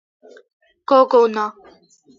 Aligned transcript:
გოგონა 0.89 1.45